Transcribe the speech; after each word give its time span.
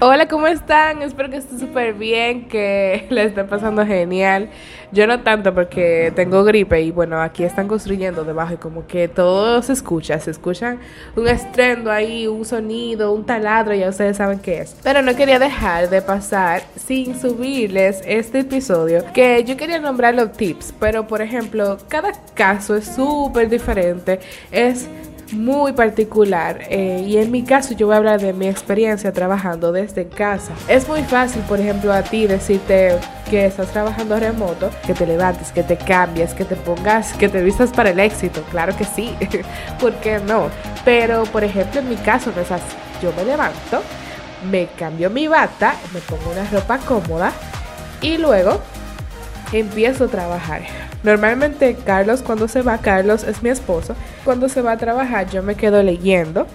Hola, 0.00 0.26
¿cómo 0.26 0.48
están? 0.48 1.00
Espero 1.02 1.30
que 1.30 1.36
estén 1.36 1.60
súper 1.60 1.94
bien, 1.94 2.48
que 2.48 3.06
les 3.10 3.28
esté 3.28 3.44
pasando 3.44 3.86
genial. 3.86 4.48
Yo 4.90 5.06
no 5.06 5.20
tanto 5.20 5.54
porque 5.54 6.12
tengo 6.16 6.44
gripe 6.44 6.82
y 6.82 6.90
bueno, 6.90 7.20
aquí 7.20 7.44
están 7.44 7.68
construyendo 7.68 8.24
debajo 8.24 8.54
y 8.54 8.56
como 8.56 8.86
que 8.86 9.08
todo 9.08 9.62
se 9.62 9.72
escucha, 9.72 10.18
se 10.18 10.30
escuchan 10.30 10.80
un 11.16 11.28
estrendo 11.28 11.90
ahí, 11.90 12.26
un 12.26 12.44
sonido, 12.44 13.12
un 13.12 13.24
taladro, 13.24 13.74
ya 13.74 13.88
ustedes 13.88 14.16
saben 14.16 14.40
qué 14.40 14.62
es. 14.62 14.76
Pero 14.82 15.02
no 15.02 15.14
quería 15.14 15.38
dejar 15.38 15.88
de 15.88 16.02
pasar 16.02 16.62
sin 16.76 17.18
subirles 17.18 18.02
este 18.04 18.40
episodio, 18.40 19.04
que 19.14 19.44
yo 19.44 19.56
quería 19.56 19.78
nombrar 19.78 20.14
los 20.14 20.32
tips, 20.32 20.74
pero 20.78 21.06
por 21.06 21.22
ejemplo, 21.22 21.78
cada 21.88 22.12
caso 22.34 22.76
es 22.76 22.86
súper 22.86 23.48
diferente, 23.48 24.20
es 24.50 24.88
muy 25.32 25.72
particular 25.72 26.60
eh, 26.68 27.04
y 27.06 27.16
en 27.16 27.30
mi 27.30 27.42
caso 27.42 27.74
yo 27.74 27.86
voy 27.86 27.94
a 27.94 27.98
hablar 27.98 28.20
de 28.20 28.32
mi 28.32 28.46
experiencia 28.46 29.12
trabajando 29.12 29.72
desde 29.72 30.06
casa. 30.06 30.52
Es 30.68 30.86
muy 30.88 31.02
fácil, 31.02 31.42
por 31.42 31.60
ejemplo, 31.60 31.92
a 31.92 32.02
ti 32.02 32.26
decirte 32.26 32.98
que 33.30 33.46
estás 33.46 33.72
trabajando 33.72 34.18
remoto, 34.18 34.70
que 34.86 34.94
te 34.94 35.06
levantes, 35.06 35.50
que 35.52 35.62
te 35.62 35.76
cambies, 35.76 36.34
que 36.34 36.44
te 36.44 36.56
pongas, 36.56 37.12
que 37.14 37.28
te 37.28 37.42
vistas 37.42 37.70
para 37.70 37.90
el 37.90 38.00
éxito. 38.00 38.42
Claro 38.50 38.76
que 38.76 38.84
sí, 38.84 39.14
¿por 39.80 39.94
qué 39.94 40.20
no? 40.20 40.48
Pero, 40.84 41.24
por 41.24 41.44
ejemplo, 41.44 41.80
en 41.80 41.88
mi 41.88 41.96
caso 41.96 42.32
no 42.34 42.42
es 42.42 42.50
así. 42.50 42.76
Yo 43.02 43.12
me 43.16 43.24
levanto, 43.24 43.82
me 44.50 44.66
cambio 44.78 45.10
mi 45.10 45.26
bata, 45.26 45.74
me 45.92 46.00
pongo 46.00 46.30
una 46.30 46.48
ropa 46.50 46.78
cómoda 46.78 47.32
y 48.00 48.18
luego 48.18 48.60
empiezo 49.52 50.04
a 50.04 50.08
trabajar. 50.08 50.81
Normalmente 51.02 51.76
Carlos 51.84 52.22
cuando 52.22 52.46
se 52.48 52.62
va, 52.62 52.78
Carlos 52.78 53.24
es 53.24 53.42
mi 53.42 53.48
esposo, 53.48 53.94
cuando 54.24 54.48
se 54.48 54.62
va 54.62 54.72
a 54.72 54.76
trabajar 54.76 55.28
yo 55.28 55.42
me 55.42 55.56
quedo 55.56 55.82
leyendo 55.82 56.46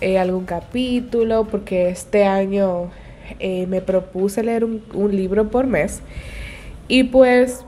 eh, 0.00 0.18
algún 0.18 0.44
capítulo 0.44 1.44
porque 1.44 1.88
este 1.88 2.24
año 2.24 2.90
eh, 3.38 3.66
me 3.66 3.80
propuse 3.80 4.42
leer 4.42 4.64
un, 4.64 4.82
un 4.92 5.16
libro 5.16 5.48
por 5.50 5.66
mes. 5.66 6.00
Y 6.86 7.04
pues 7.04 7.64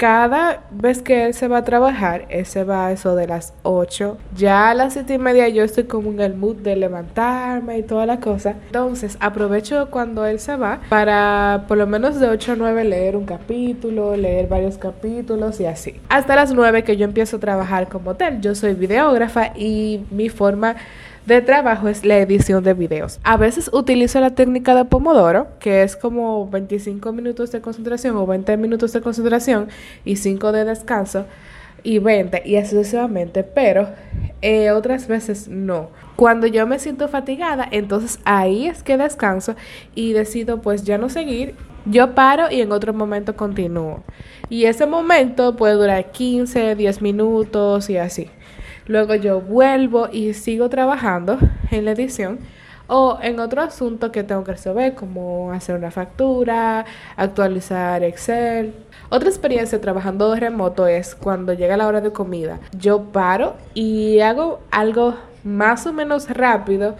cada 0.00 0.62
vez 0.70 1.02
que 1.02 1.26
él 1.26 1.34
se 1.34 1.46
va 1.46 1.58
a 1.58 1.64
trabajar, 1.64 2.24
él 2.30 2.46
se 2.46 2.64
va 2.64 2.86
a 2.86 2.92
eso 2.92 3.14
de 3.16 3.26
las 3.26 3.52
8. 3.64 4.16
Ya 4.34 4.70
a 4.70 4.74
las 4.74 4.94
7 4.94 5.12
y 5.12 5.18
media 5.18 5.46
yo 5.50 5.62
estoy 5.62 5.84
como 5.84 6.10
en 6.10 6.20
el 6.20 6.32
mood 6.32 6.56
de 6.56 6.74
levantarme 6.74 7.76
y 7.76 7.82
toda 7.82 8.06
la 8.06 8.18
cosa. 8.18 8.54
Entonces 8.68 9.18
aprovecho 9.20 9.90
cuando 9.90 10.24
él 10.24 10.40
se 10.40 10.56
va 10.56 10.80
para 10.88 11.66
por 11.68 11.76
lo 11.76 11.86
menos 11.86 12.18
de 12.18 12.30
8 12.30 12.52
a 12.52 12.56
9 12.56 12.84
leer 12.84 13.14
un 13.14 13.26
capítulo, 13.26 14.16
leer 14.16 14.48
varios 14.48 14.78
capítulos 14.78 15.60
y 15.60 15.66
así. 15.66 16.00
Hasta 16.08 16.34
las 16.34 16.54
9 16.54 16.82
que 16.82 16.96
yo 16.96 17.04
empiezo 17.04 17.36
a 17.36 17.40
trabajar 17.40 17.88
como 17.88 18.14
tal. 18.14 18.40
Yo 18.40 18.54
soy 18.54 18.72
videógrafa 18.72 19.52
y 19.54 20.06
mi 20.10 20.30
forma 20.30 20.76
de 21.26 21.42
trabajo 21.42 21.88
es 21.88 22.04
la 22.04 22.18
edición 22.18 22.64
de 22.64 22.74
videos. 22.74 23.20
A 23.22 23.36
veces 23.36 23.70
utilizo 23.72 24.20
la 24.20 24.34
técnica 24.34 24.74
de 24.74 24.84
Pomodoro, 24.84 25.48
que 25.58 25.82
es 25.82 25.96
como 25.96 26.48
25 26.48 27.12
minutos 27.12 27.52
de 27.52 27.60
concentración 27.60 28.16
o 28.16 28.26
20 28.26 28.56
minutos 28.56 28.92
de 28.92 29.00
concentración 29.00 29.68
y 30.04 30.16
5 30.16 30.52
de 30.52 30.64
descanso 30.64 31.26
y 31.82 31.98
20 31.98 32.42
y 32.44 32.56
así 32.56 32.76
sucesivamente, 32.76 33.42
pero 33.42 33.88
eh, 34.42 34.70
otras 34.70 35.08
veces 35.08 35.48
no. 35.48 35.90
Cuando 36.16 36.46
yo 36.46 36.66
me 36.66 36.78
siento 36.78 37.08
fatigada, 37.08 37.66
entonces 37.70 38.18
ahí 38.24 38.66
es 38.66 38.82
que 38.82 38.96
descanso 38.96 39.54
y 39.94 40.12
decido 40.12 40.60
pues 40.60 40.84
ya 40.84 40.98
no 40.98 41.08
seguir. 41.08 41.54
Yo 41.86 42.14
paro 42.14 42.50
y 42.50 42.60
en 42.60 42.72
otro 42.72 42.92
momento 42.92 43.36
continúo. 43.36 44.02
Y 44.50 44.66
ese 44.66 44.84
momento 44.84 45.56
puede 45.56 45.74
durar 45.74 46.10
15, 46.10 46.74
10 46.74 47.00
minutos 47.00 47.88
y 47.88 47.96
así. 47.96 48.28
Luego 48.90 49.14
yo 49.14 49.40
vuelvo 49.40 50.08
y 50.10 50.34
sigo 50.34 50.68
trabajando 50.68 51.38
en 51.70 51.84
la 51.84 51.92
edición 51.92 52.40
o 52.88 53.20
en 53.22 53.38
otro 53.38 53.62
asunto 53.62 54.10
que 54.10 54.24
tengo 54.24 54.42
que 54.42 54.50
resolver, 54.50 54.96
como 54.96 55.52
hacer 55.52 55.76
una 55.76 55.92
factura, 55.92 56.84
actualizar 57.14 58.02
Excel. 58.02 58.74
Otra 59.08 59.28
experiencia 59.28 59.80
trabajando 59.80 60.32
de 60.32 60.40
remoto 60.40 60.88
es 60.88 61.14
cuando 61.14 61.52
llega 61.52 61.76
la 61.76 61.86
hora 61.86 62.00
de 62.00 62.10
comida. 62.10 62.58
Yo 62.76 63.12
paro 63.12 63.54
y 63.74 64.18
hago 64.18 64.58
algo 64.72 65.14
más 65.44 65.86
o 65.86 65.92
menos 65.92 66.28
rápido 66.28 66.96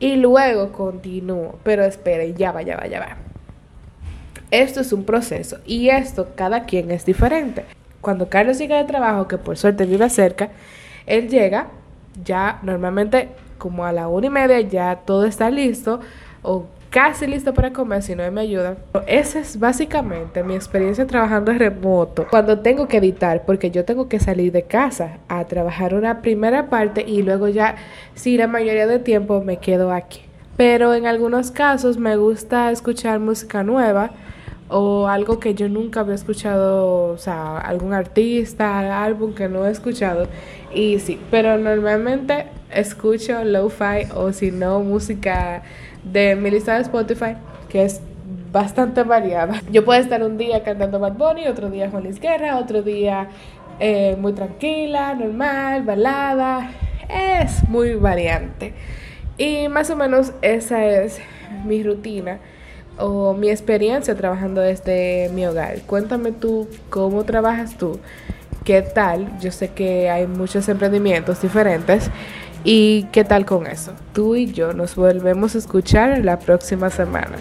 y 0.00 0.16
luego 0.16 0.72
continúo. 0.72 1.60
Pero 1.62 1.84
esperen, 1.84 2.34
ya 2.34 2.50
va, 2.50 2.62
ya 2.62 2.76
va, 2.76 2.88
ya 2.88 2.98
va. 2.98 3.16
Esto 4.50 4.80
es 4.80 4.92
un 4.92 5.04
proceso 5.04 5.58
y 5.64 5.90
esto 5.90 6.30
cada 6.34 6.64
quien 6.64 6.90
es 6.90 7.04
diferente. 7.04 7.66
Cuando 8.00 8.28
Carlos 8.28 8.58
llega 8.58 8.78
de 8.78 8.84
trabajo, 8.84 9.28
que 9.28 9.38
por 9.38 9.56
suerte 9.56 9.86
vive 9.86 10.10
cerca, 10.10 10.50
él 11.08 11.28
llega, 11.28 11.68
ya 12.24 12.58
normalmente 12.62 13.28
como 13.58 13.84
a 13.84 13.92
la 13.92 14.08
una 14.08 14.28
y 14.28 14.30
media 14.30 14.60
ya 14.60 14.96
todo 15.04 15.24
está 15.24 15.50
listo 15.50 16.00
o 16.42 16.66
casi 16.90 17.26
listo 17.26 17.52
para 17.52 17.72
comer 17.72 18.02
si 18.02 18.14
no 18.14 18.30
me 18.30 18.40
ayuda. 18.40 18.76
Esa 19.06 19.40
es 19.40 19.58
básicamente 19.58 20.42
mi 20.42 20.54
experiencia 20.54 21.06
trabajando 21.06 21.52
remoto. 21.52 22.26
Cuando 22.30 22.60
tengo 22.60 22.88
que 22.88 22.98
editar, 22.98 23.44
porque 23.44 23.70
yo 23.70 23.84
tengo 23.84 24.08
que 24.08 24.20
salir 24.20 24.52
de 24.52 24.62
casa 24.62 25.18
a 25.28 25.44
trabajar 25.44 25.94
una 25.94 26.22
primera 26.22 26.70
parte 26.70 27.04
y 27.06 27.22
luego 27.22 27.48
ya, 27.48 27.76
si 28.14 28.36
la 28.36 28.46
mayoría 28.46 28.86
del 28.86 29.02
tiempo 29.02 29.42
me 29.42 29.58
quedo 29.58 29.92
aquí. 29.92 30.22
Pero 30.56 30.94
en 30.94 31.06
algunos 31.06 31.50
casos 31.50 31.98
me 31.98 32.16
gusta 32.16 32.70
escuchar 32.72 33.20
música 33.20 33.62
nueva 33.62 34.10
o 34.68 35.08
algo 35.08 35.40
que 35.40 35.54
yo 35.54 35.68
nunca 35.68 36.00
había 36.00 36.14
escuchado, 36.14 37.12
o 37.12 37.18
sea, 37.18 37.58
algún 37.58 37.92
artista, 37.94 39.02
álbum 39.02 39.34
que 39.34 39.48
no 39.48 39.66
he 39.66 39.70
escuchado. 39.70 40.28
Y 40.74 40.98
sí, 40.98 41.18
pero 41.30 41.58
normalmente 41.58 42.46
escucho 42.70 43.44
lo-fi 43.44 44.10
o 44.14 44.32
si 44.32 44.50
no, 44.50 44.80
música 44.80 45.62
de 46.04 46.36
mi 46.36 46.50
lista 46.50 46.74
de 46.74 46.82
Spotify, 46.82 47.36
que 47.68 47.84
es 47.84 48.00
bastante 48.52 49.02
variada. 49.02 49.62
Yo 49.72 49.84
puedo 49.84 50.00
estar 50.00 50.22
un 50.22 50.36
día 50.36 50.62
cantando 50.62 50.98
Bad 50.98 51.14
Bunny, 51.14 51.46
otro 51.46 51.70
día 51.70 51.90
Juan 51.90 52.04
Luis 52.04 52.20
Guerra, 52.20 52.58
otro 52.58 52.82
día 52.82 53.28
eh, 53.80 54.16
muy 54.18 54.34
tranquila, 54.34 55.14
normal, 55.14 55.82
balada. 55.82 56.70
Es 57.08 57.66
muy 57.68 57.94
variante. 57.94 58.74
Y 59.38 59.68
más 59.68 59.88
o 59.88 59.96
menos 59.96 60.32
esa 60.42 60.84
es 60.84 61.20
mi 61.64 61.82
rutina 61.82 62.38
o 62.98 63.34
mi 63.34 63.50
experiencia 63.50 64.14
trabajando 64.14 64.60
desde 64.60 65.30
mi 65.34 65.46
hogar. 65.46 65.80
Cuéntame 65.82 66.32
tú 66.32 66.68
cómo 66.90 67.24
trabajas 67.24 67.76
tú, 67.76 67.98
qué 68.64 68.82
tal. 68.82 69.38
Yo 69.40 69.50
sé 69.52 69.68
que 69.68 70.10
hay 70.10 70.26
muchos 70.26 70.68
emprendimientos 70.68 71.42
diferentes. 71.42 72.10
¿Y 72.64 73.04
qué 73.12 73.24
tal 73.24 73.46
con 73.46 73.66
eso? 73.66 73.92
Tú 74.12 74.34
y 74.34 74.52
yo 74.52 74.72
nos 74.72 74.96
volvemos 74.96 75.54
a 75.54 75.58
escuchar 75.58 76.24
la 76.24 76.38
próxima 76.38 76.90
semana. 76.90 77.36